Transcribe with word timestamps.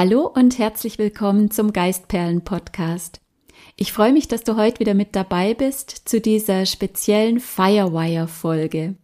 Hallo 0.00 0.28
und 0.32 0.60
herzlich 0.60 0.96
willkommen 0.98 1.50
zum 1.50 1.72
Geistperlen 1.72 2.42
Podcast. 2.42 3.20
Ich 3.74 3.92
freue 3.92 4.12
mich, 4.12 4.28
dass 4.28 4.44
du 4.44 4.54
heute 4.54 4.78
wieder 4.78 4.94
mit 4.94 5.16
dabei 5.16 5.54
bist 5.54 5.90
zu 5.90 6.20
dieser 6.20 6.66
speziellen 6.66 7.40
Firewire 7.40 8.28
Folge. 8.28 8.94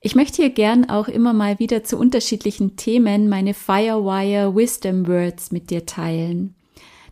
Ich 0.00 0.16
möchte 0.16 0.42
hier 0.42 0.50
gern 0.50 0.90
auch 0.90 1.06
immer 1.06 1.32
mal 1.32 1.60
wieder 1.60 1.84
zu 1.84 1.96
unterschiedlichen 1.96 2.74
Themen 2.74 3.28
meine 3.28 3.54
Firewire 3.54 4.56
Wisdom 4.56 5.06
Words 5.06 5.52
mit 5.52 5.70
dir 5.70 5.86
teilen. 5.86 6.56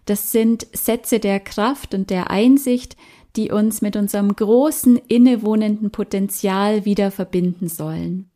Das 0.05 0.33
sind 0.33 0.67
Sätze 0.73 1.21
der 1.21 1.39
Kraft 1.39 1.95
und 1.95 2.11
der 2.11 2.33
Einsicht, 2.33 2.96
die 3.37 3.53
uns 3.53 3.80
mit 3.80 3.95
unserem 3.95 4.35
großen 4.35 4.96
innewohnenden 4.96 5.93
Potenzial 5.93 6.85
wieder 6.85 7.12
verbinden 7.12 7.69
sollen. 7.69 8.29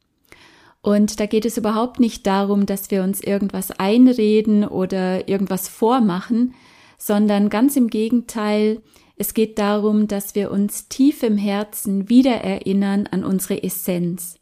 Und 0.83 1.21
da 1.21 1.27
geht 1.27 1.45
es 1.45 1.57
überhaupt 1.57 2.01
nicht 2.01 2.27
darum, 2.27 2.67
dass 2.67 2.91
wir 2.91 3.05
uns 3.05 3.21
irgendwas 3.21 3.71
einreden 3.71 4.67
oder 4.67 5.29
irgendwas 5.29 5.69
vormachen, 5.69 6.55
sondern 6.99 7.49
ganz 7.49 7.77
im 7.77 7.89
Gegenteil, 7.89 8.83
es 9.17 9.35
geht 9.35 9.59
darum, 9.59 10.09
dass 10.09 10.35
wir 10.35 10.51
uns 10.51 10.89
tief 10.89 11.23
im 11.23 11.37
Herzen 11.37 12.09
wieder 12.09 12.33
erinnern 12.33 13.07
an 13.07 13.25
unsere 13.25 13.63
Essenz, 13.63 14.37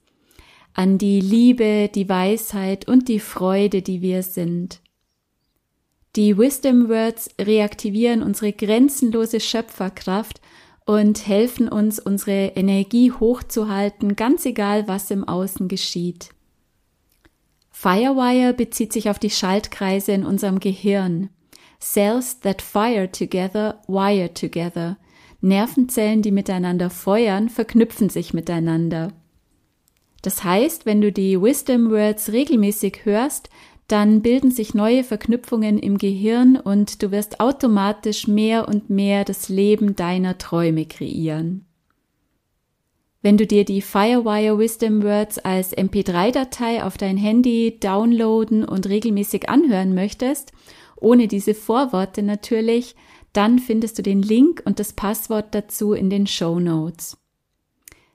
an 0.73 0.97
die 0.97 1.21
Liebe, 1.21 1.91
die 1.95 2.09
Weisheit 2.09 2.89
und 2.89 3.09
die 3.09 3.21
Freude, 3.21 3.83
die 3.83 4.01
wir 4.01 4.23
sind. 4.23 4.81
Die 6.17 6.39
Wisdom 6.39 6.89
Words 6.89 7.31
reaktivieren 7.39 8.23
unsere 8.23 8.53
grenzenlose 8.53 9.41
Schöpferkraft 9.41 10.41
und 10.87 11.27
helfen 11.27 11.69
uns, 11.69 11.99
unsere 11.99 12.53
Energie 12.57 13.13
hochzuhalten, 13.13 14.17
ganz 14.17 14.45
egal, 14.45 14.89
was 14.89 15.11
im 15.11 15.25
Außen 15.25 15.69
geschieht. 15.69 16.31
Firewire 17.71 18.53
bezieht 18.53 18.93
sich 18.93 19.09
auf 19.09 19.19
die 19.19 19.31
Schaltkreise 19.31 20.13
in 20.13 20.25
unserem 20.25 20.61
Gehirn. 20.61 21.31
Cells 21.81 22.41
that 22.41 22.61
fire 22.61 23.11
together, 23.11 23.81
wire 23.87 24.35
together. 24.35 24.99
Nervenzellen, 25.41 26.21
die 26.21 26.33
miteinander 26.33 26.91
feuern, 26.91 27.49
verknüpfen 27.49 28.11
sich 28.11 28.35
miteinander. 28.35 29.13
Das 30.23 30.45
heißt, 30.45 30.85
wenn 30.85 31.01
du 31.01 31.13
die 31.13 31.41
Wisdom 31.41 31.91
Words 31.91 32.33
regelmäßig 32.33 33.05
hörst, 33.05 33.49
dann 33.91 34.23
bilden 34.23 34.51
sich 34.51 34.73
neue 34.73 35.03
Verknüpfungen 35.03 35.79
im 35.79 35.99
Gehirn 35.99 36.57
und 36.57 37.03
du 37.03 37.11
wirst 37.11 37.41
automatisch 37.41 38.29
mehr 38.29 38.69
und 38.69 38.89
mehr 38.89 39.25
das 39.25 39.49
Leben 39.49 39.97
deiner 39.97 40.39
Träume 40.39 40.87
kreieren. 40.87 41.67
Wenn 43.23 43.37
du 43.37 43.47
dir 43.47 43.65
die 43.65 43.83
Firewire 43.83 44.59
Wisdom 44.59 45.03
Words 45.03 45.39
als 45.39 45.77
MP3-Datei 45.77 46.85
auf 46.85 46.97
dein 46.97 47.17
Handy 47.17 47.79
downloaden 47.81 48.65
und 48.65 48.89
regelmäßig 48.89 49.49
anhören 49.49 49.95
möchtest, 49.95 50.53
ohne 50.97 51.27
diese 51.27 51.55
Vorworte 51.55 52.23
natürlich, 52.23 52.95
dann 53.33 53.59
findest 53.59 53.99
du 53.99 54.03
den 54.03 54.23
Link 54.23 54.63
und 54.65 54.79
das 54.79 54.93
Passwort 54.93 55.55
dazu 55.55 55.93
in 55.93 56.11
den 56.11 56.27
Show 56.27 56.61
Notes. 56.61 57.17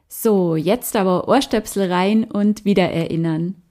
So, 0.08 0.56
jetzt 0.56 0.96
aber 0.96 1.28
Ohrstöpsel 1.28 1.92
rein 1.92 2.24
und 2.24 2.64
wieder 2.64 2.90
erinnern. 2.90 3.62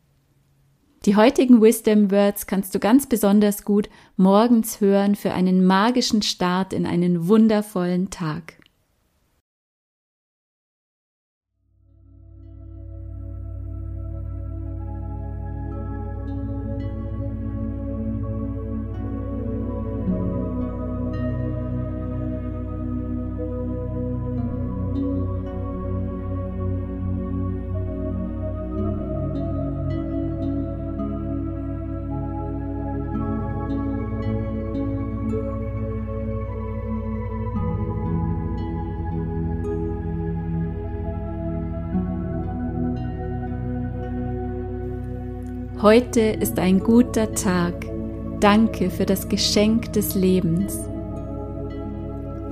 Die 1.04 1.16
heutigen 1.16 1.60
Wisdom 1.60 2.10
Words 2.10 2.46
kannst 2.46 2.74
du 2.74 2.78
ganz 2.78 3.06
besonders 3.06 3.64
gut 3.66 3.90
morgens 4.16 4.80
hören 4.80 5.16
für 5.16 5.34
einen 5.34 5.66
magischen 5.66 6.22
Start 6.22 6.72
in 6.72 6.86
einen 6.86 7.28
wundervollen 7.28 8.08
Tag. 8.08 8.54
Heute 45.82 46.20
ist 46.20 46.60
ein 46.60 46.78
guter 46.78 47.34
Tag. 47.34 47.74
Danke 48.38 48.90
für 48.90 49.04
das 49.04 49.28
Geschenk 49.28 49.92
des 49.92 50.14
Lebens. 50.14 50.78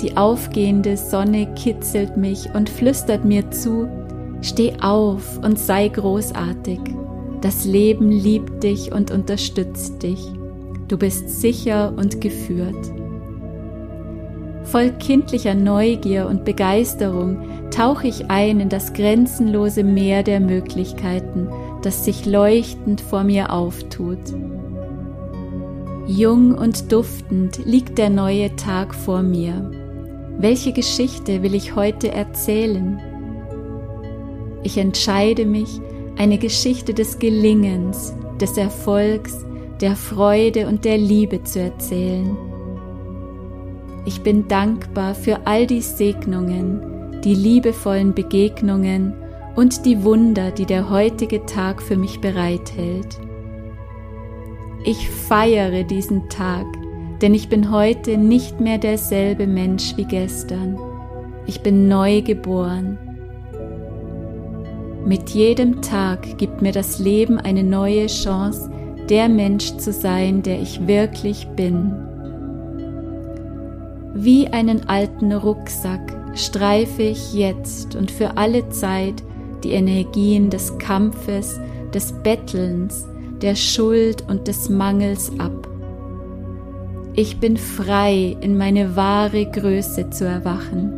Die 0.00 0.16
aufgehende 0.16 0.97
Sonne 0.97 1.55
kitzelt 1.55 2.16
mich 2.16 2.53
und 2.53 2.69
flüstert 2.69 3.25
mir 3.25 3.49
zu, 3.53 3.88
steh 4.43 4.72
auf 4.81 5.38
und 5.38 5.56
sei 5.56 5.87
großartig. 5.88 6.81
Das 7.41 7.65
Leben 7.65 8.11
liebt 8.11 8.65
dich 8.65 8.93
und 8.93 9.12
unterstützt 9.12 10.03
dich. 10.03 10.21
Du 10.88 10.99
bist 10.99 11.41
sicher 11.41 11.94
und 11.97 12.21
geführt. 12.21 12.93
Voll 14.65 14.91
kindlicher 14.99 15.55
Neugier 15.55 16.27
und 16.27 16.44
Begeisterung 16.44 17.38
tauche 17.71 18.09
ich 18.09 18.31
ein 18.31 18.59
in 18.59 18.69
das 18.69 18.93
grenzenlose 18.93 19.84
Meer 19.84 20.25
der 20.25 20.41
Möglichkeiten, 20.41 21.49
das 21.82 22.04
sich 22.04 22.26
leuchtend 22.26 23.00
vor 23.00 23.25
mir 23.25 23.53
auftut. 23.53 24.19
Jung 26.06 26.54
und 26.56 26.91
duftend 26.91 27.65
liegt 27.65 27.98
der 27.98 28.10
neue 28.10 28.54
Tag 28.56 28.94
vor 28.94 29.22
mir. 29.22 29.70
Welche 30.38 30.72
Geschichte 30.72 31.43
will 31.43 31.54
ich 31.54 31.76
heute 31.76 32.10
erzählen? 32.10 33.00
Ich 34.62 34.78
entscheide 34.78 35.44
mich, 35.44 35.81
eine 36.16 36.38
Geschichte 36.38 36.94
des 36.94 37.19
Gelingens, 37.19 38.14
des 38.41 38.56
Erfolgs, 38.56 39.44
der 39.81 39.97
Freude 39.97 40.66
und 40.66 40.84
der 40.84 40.99
Liebe 40.99 41.43
zu 41.44 41.60
erzählen. 41.60 42.37
Ich 44.04 44.22
bin 44.22 44.49
dankbar 44.49 45.14
für 45.14 45.47
all 45.47 45.66
die 45.66 45.81
Segnungen, 45.81 47.20
die 47.22 47.34
liebevollen 47.34 48.14
Begegnungen 48.14 49.14
und 49.56 49.84
die 49.84 50.02
Wunder, 50.04 50.50
die 50.50 50.66
der 50.66 50.90
heutige 50.90 51.44
Tag 51.46 51.82
für 51.82 51.96
mich 51.96 52.20
bereithält. 52.20 53.18
Ich 54.84 55.08
feiere 55.08 55.84
diesen 55.84 56.28
Tag, 56.28 56.66
denn 57.20 57.34
ich 57.34 57.48
bin 57.48 57.70
heute 57.70 58.16
nicht 58.16 58.60
mehr 58.60 58.78
derselbe 58.78 59.46
Mensch 59.46 59.96
wie 59.96 60.04
gestern. 60.04 60.78
Ich 61.46 61.60
bin 61.60 61.88
neu 61.88 62.22
geboren. 62.22 62.98
Mit 65.04 65.30
jedem 65.30 65.82
Tag 65.82 66.38
gibt 66.38 66.62
mir 66.62 66.72
das 66.72 66.98
Leben 66.98 67.38
eine 67.38 67.62
neue 67.62 68.06
Chance, 68.06 68.70
der 69.08 69.28
Mensch 69.28 69.76
zu 69.76 69.92
sein, 69.92 70.42
der 70.42 70.60
ich 70.60 70.86
wirklich 70.86 71.46
bin. 71.48 71.92
Wie 74.14 74.48
einen 74.48 74.88
alten 74.88 75.32
Rucksack 75.32 76.00
streife 76.34 77.02
ich 77.02 77.34
jetzt 77.34 77.96
und 77.96 78.10
für 78.10 78.36
alle 78.36 78.69
Zeit 78.69 79.22
die 79.65 79.73
Energien 79.73 80.50
des 80.50 80.77
Kampfes, 80.78 81.59
des 81.93 82.12
Bettelns, 82.12 83.06
der 83.41 83.55
Schuld 83.55 84.25
und 84.28 84.49
des 84.49 84.69
Mangels 84.69 85.33
ab. 85.39 85.69
Ich 87.15 87.39
bin 87.39 87.56
frei, 87.56 88.37
in 88.41 88.56
meine 88.56 88.97
wahre 88.97 89.45
Größe 89.47 90.11
zu 90.11 90.25
erwachen. 90.25 90.93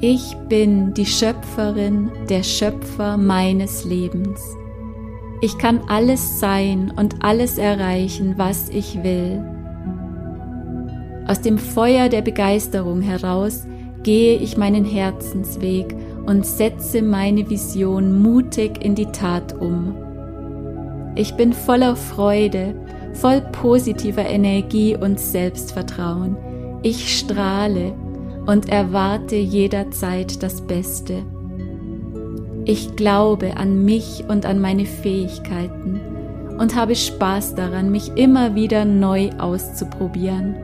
Ich 0.00 0.36
bin 0.48 0.94
die 0.94 1.06
Schöpferin, 1.06 2.10
der 2.28 2.42
Schöpfer 2.42 3.16
meines 3.16 3.84
Lebens. 3.84 4.40
Ich 5.40 5.56
kann 5.56 5.80
alles 5.88 6.38
sein 6.40 6.92
und 6.96 7.24
alles 7.24 7.58
erreichen, 7.58 8.34
was 8.36 8.68
ich 8.68 9.02
will. 9.02 9.42
Aus 11.26 11.40
dem 11.40 11.58
Feuer 11.58 12.08
der 12.08 12.22
Begeisterung 12.22 13.00
heraus 13.00 13.66
gehe 14.02 14.38
ich 14.38 14.56
meinen 14.56 14.84
Herzensweg 14.84 15.94
und 16.28 16.44
setze 16.44 17.00
meine 17.00 17.48
Vision 17.48 18.20
mutig 18.20 18.84
in 18.84 18.94
die 18.94 19.06
Tat 19.06 19.54
um. 19.54 19.94
Ich 21.14 21.34
bin 21.36 21.54
voller 21.54 21.96
Freude, 21.96 22.74
voll 23.14 23.40
positiver 23.40 24.26
Energie 24.26 24.94
und 24.94 25.18
Selbstvertrauen. 25.18 26.36
Ich 26.82 27.18
strahle 27.18 27.94
und 28.44 28.68
erwarte 28.68 29.36
jederzeit 29.36 30.42
das 30.42 30.60
Beste. 30.60 31.22
Ich 32.66 32.94
glaube 32.94 33.56
an 33.56 33.86
mich 33.86 34.24
und 34.28 34.44
an 34.44 34.60
meine 34.60 34.84
Fähigkeiten 34.84 35.98
und 36.58 36.76
habe 36.76 36.94
Spaß 36.94 37.54
daran, 37.54 37.90
mich 37.90 38.12
immer 38.16 38.54
wieder 38.54 38.84
neu 38.84 39.30
auszuprobieren. 39.38 40.56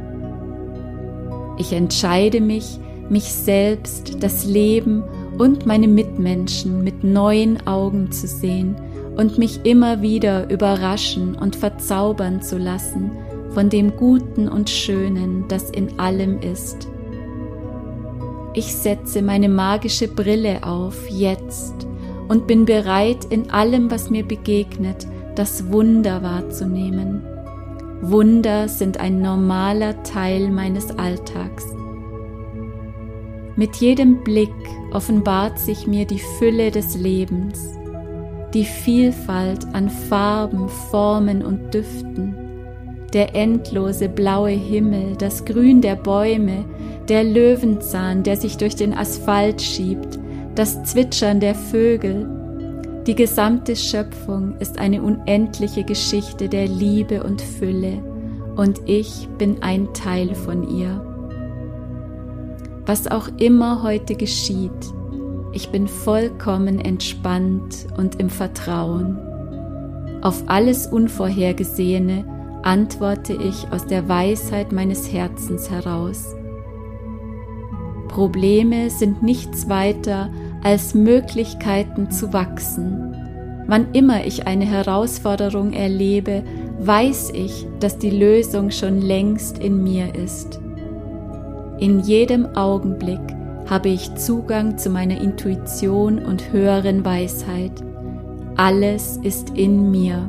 Ich 1.57 1.73
entscheide 1.73 2.43
mich, 2.43 2.79
mich 3.09 3.33
selbst, 3.33 4.23
das 4.23 4.45
Leben 4.45 5.05
und 5.39 5.67
meine 5.67 5.89
Mitmenschen 5.89 6.85
mit 6.85 7.05
neuen 7.05 7.67
Augen 7.67 8.11
zu 8.13 8.27
sehen 8.27 8.77
und 9.17 9.39
mich 9.39 9.61
immer 9.65 10.03
wieder 10.03 10.51
überraschen 10.51 11.35
und 11.35 11.57
verzaubern 11.57 12.43
zu 12.43 12.59
lassen 12.59 13.13
von 13.51 13.71
dem 13.71 13.97
Guten 13.97 14.49
und 14.49 14.69
Schönen, 14.69 15.45
das 15.49 15.71
in 15.71 15.99
allem 15.99 16.41
ist. 16.41 16.89
Ich 18.53 18.75
setze 18.75 19.23
meine 19.23 19.49
magische 19.49 20.09
Brille 20.09 20.65
auf 20.65 21.09
jetzt 21.09 21.87
und 22.29 22.47
bin 22.47 22.65
bereit, 22.65 23.25
in 23.31 23.51
allem, 23.51 23.91
was 23.91 24.11
mir 24.11 24.25
begegnet, 24.25 25.07
das 25.35 25.73
Wunder 25.73 26.23
wahrzunehmen. 26.23 27.23
Wunder 28.01 28.69
sind 28.69 29.01
ein 29.01 29.21
normaler 29.21 30.03
Teil 30.03 30.51
meines 30.51 30.91
Alltags. 30.99 31.67
Mit 33.57 33.77
jedem 33.77 34.25
Blick 34.25 34.51
offenbart 34.93 35.61
sich 35.61 35.87
mir 35.87 36.07
die 36.07 36.19
Fülle 36.39 36.73
des 36.73 36.97
Lebens, 36.97 37.79
die 38.53 38.65
Vielfalt 38.65 39.65
an 39.73 39.89
Farben, 39.89 40.69
Formen 40.69 41.45
und 41.45 41.73
Düften, 41.73 42.35
der 43.13 43.37
endlose 43.37 44.09
blaue 44.09 44.51
Himmel, 44.51 45.15
das 45.17 45.45
Grün 45.45 45.81
der 45.81 45.95
Bäume, 45.95 46.65
der 47.09 47.23
Löwenzahn, 47.23 48.25
der 48.25 48.37
sich 48.37 48.57
durch 48.57 48.75
den 48.75 48.93
Asphalt 48.93 49.63
schiebt, 49.63 50.19
das 50.57 50.83
Zwitschern 50.83 51.39
der 51.39 51.55
Vögel. 51.55 52.29
Die 53.07 53.15
gesamte 53.15 53.77
Schöpfung 53.77 54.57
ist 54.59 54.81
eine 54.81 55.01
unendliche 55.01 55.85
Geschichte 55.85 56.49
der 56.49 56.67
Liebe 56.67 57.23
und 57.23 57.41
Fülle, 57.41 58.03
und 58.57 58.81
ich 58.87 59.29
bin 59.39 59.63
ein 59.63 59.95
Teil 59.95 60.35
von 60.35 60.69
ihr 60.69 61.14
was 62.87 63.07
auch 63.07 63.29
immer 63.39 63.83
heute 63.83 64.15
geschieht, 64.15 64.71
ich 65.53 65.69
bin 65.69 65.87
vollkommen 65.87 66.81
entspannt 66.81 67.87
und 67.97 68.19
im 68.21 68.29
Vertrauen. 68.29 69.19
Auf 70.21 70.43
alles 70.47 70.87
Unvorhergesehene 70.89 72.25
antworte 72.65 73.35
ich 73.35 73.71
aus 73.71 73.87
der 73.87 74.09
Weisheit 74.09 74.73
meines 74.73 75.13
Herzens 75.13 75.71
heraus. 75.71 76.35
Probleme 78.09 78.91
sind 78.91 79.23
nichts 79.23 79.69
weiter 79.69 80.31
als 80.63 80.95
Möglichkeiten 80.95 82.11
zu 82.11 82.33
wachsen. 82.33 83.15
Wann 83.67 83.93
immer 83.93 84.27
ich 84.27 84.47
eine 84.47 84.65
Herausforderung 84.65 85.73
erlebe, 85.73 86.43
weiß 86.81 87.31
ich, 87.35 87.67
dass 87.81 87.99
die 87.99 88.11
Lösung 88.11 88.71
schon 88.71 89.01
längst 89.01 89.59
in 89.59 89.83
mir 89.83 90.15
ist. 90.15 90.61
In 91.85 92.01
jedem 92.01 92.47
Augenblick 92.57 93.21
habe 93.69 93.91
ich 93.91 94.15
Zugang 94.15 94.79
zu 94.79 94.89
meiner 94.89 95.21
Intuition 95.21 96.19
und 96.19 96.51
höheren 96.51 97.05
Weisheit. 97.05 97.73
Alles 98.57 99.19
ist 99.23 99.51
in 99.51 99.91
mir. 99.91 100.27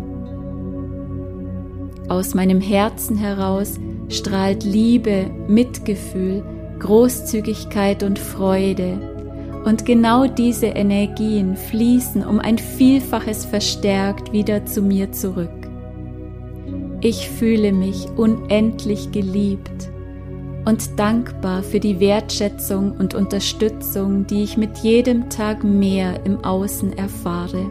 Aus 2.10 2.36
meinem 2.36 2.60
Herzen 2.60 3.18
heraus 3.18 3.80
strahlt 4.10 4.66
Liebe, 4.66 5.32
Mitgefühl, 5.48 6.44
Großzügigkeit 6.80 8.04
und 8.04 8.20
Freude. 8.20 9.00
Und 9.64 9.86
genau 9.86 10.28
diese 10.28 10.66
Energien 10.66 11.56
fließen 11.56 12.26
um 12.26 12.40
ein 12.40 12.58
Vielfaches 12.58 13.46
verstärkt 13.46 14.34
wieder 14.34 14.66
zu 14.66 14.82
mir 14.82 15.14
zurück. 15.14 15.70
Ich 17.00 17.30
fühle 17.30 17.72
mich 17.72 18.10
unendlich 18.18 19.14
geliebt 19.14 19.95
und 20.66 21.00
dankbar 21.00 21.64
für 21.64 21.80
die 21.80 22.00
Wertschätzung 22.00 22.92
und 22.98 23.14
Unterstützung, 23.14 24.28
die 24.28 24.44
ich 24.44 24.58
mit 24.58 24.80
jedem 24.80 25.30
Tag 25.30 25.64
mehr 25.64 26.26
im 26.26 26.44
Außen 26.44 26.98
erfahre. 26.98 27.70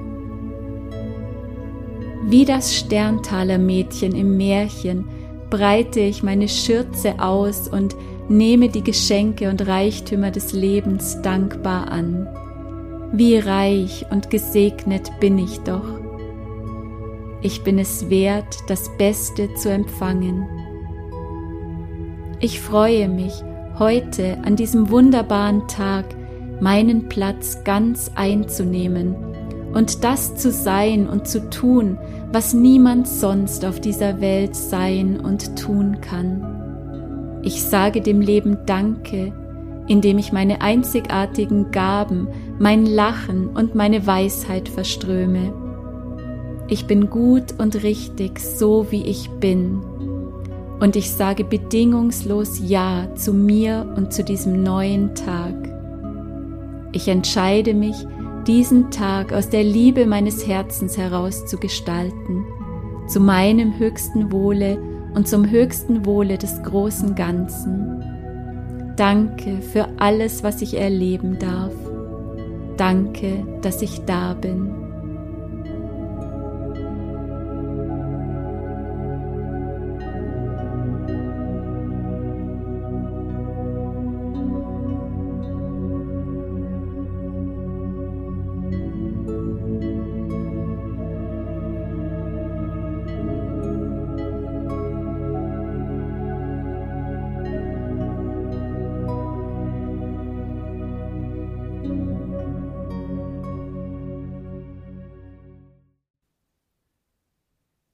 Wie 2.27 2.45
das 2.45 2.75
Sterntaler 2.75 3.59
Mädchen 3.59 4.15
im 4.15 4.37
Märchen 4.37 5.05
breite 5.51 6.01
ich 6.01 6.23
meine 6.23 6.49
Schürze 6.49 7.21
aus 7.21 7.69
und 7.69 7.95
nehme 8.29 8.71
die 8.71 8.83
Geschenke 8.83 9.51
und 9.51 9.67
Reichtümer 9.67 10.31
des 10.31 10.53
Lebens 10.53 11.21
dankbar 11.21 11.91
an. 11.91 12.27
Wie 13.13 13.37
reich 13.37 14.07
und 14.11 14.31
gesegnet 14.31 15.11
bin 15.21 15.39
ich 15.39 15.61
doch. 15.61 16.01
Ich 17.43 17.63
bin 17.63 17.79
es 17.79 18.09
wert, 18.09 18.57
das 18.69 18.91
Beste 18.97 19.53
zu 19.55 19.71
empfangen. 19.71 20.64
Ich 22.41 22.61
freue 22.61 23.09
mich, 23.09 23.43
heute 23.79 24.39
an 24.45 24.57
diesem 24.57 24.91
wunderbaren 24.91 25.67
Tag 25.69 26.05
meinen 26.61 27.09
Platz 27.09 27.63
ganz 27.65 28.11
einzunehmen 28.15 29.15
und 29.73 30.05
das 30.05 30.37
zu 30.37 30.51
sein 30.51 31.09
und 31.09 31.27
zu 31.27 31.49
tun, 31.49 31.99
was 32.33 32.53
niemand 32.53 33.09
sonst 33.09 33.65
auf 33.65 33.81
dieser 33.81 34.21
Welt 34.21 34.55
sein 34.57 35.21
und 35.21 35.57
tun 35.57 36.01
kann. 36.01 37.41
Ich 37.43 37.63
sage 37.63 38.01
dem 38.01 38.21
Leben 38.21 38.59
Danke, 38.67 39.33
indem 39.87 40.19
ich 40.19 40.33
meine 40.33 40.61
einzigartigen 40.61 41.71
Gaben, 41.71 42.29
mein 42.59 42.87
Lachen 42.87 43.49
und 43.49 43.75
meine 43.75 44.07
Weisheit 44.07 44.69
verströme. 44.69 45.53
Ich 46.69 46.87
bin 46.87 47.11
gut 47.11 47.55
und 47.59 47.83
richtig, 47.83 48.41
so 48.41 48.91
wie 48.91 49.03
ich 49.03 49.31
bin 49.31 49.83
und 50.81 50.97
ich 50.97 51.11
sage 51.11 51.45
bedingungslos 51.45 52.61
Ja 52.63 53.09
zu 53.15 53.33
mir 53.33 53.93
und 53.97 54.13
zu 54.13 54.25
diesem 54.25 54.63
neuen 54.63 55.15
Tag. 55.15 55.55
Ich 56.93 57.09
entscheide 57.09 57.75
mich, 57.75 58.07
diesen 58.47 58.91
Tag 58.91 59.33
aus 59.33 59.49
der 59.49 59.65
Liebe 59.65 60.07
meines 60.07 60.47
Herzens 60.47 60.99
heraus 60.99 61.47
zu 61.47 61.57
gestalten, 61.57 62.45
zu 63.09 63.21
meinem 63.21 63.79
höchsten 63.79 64.31
Wohle 64.31 64.79
und 65.15 65.27
zum 65.29 65.49
höchsten 65.49 66.05
Wohle 66.05 66.39
des 66.39 66.63
großen 66.63 67.15
Ganzen. 67.15 68.03
Danke 68.97 69.61
für 69.63 69.89
alles, 69.99 70.43
was 70.43 70.63
ich 70.63 70.75
erleben 70.75 71.39
darf. 71.39 71.73
Danke, 72.77 73.45
dass 73.63 73.83
ich 73.83 74.05
da 74.05 74.35
bin. 74.35 74.74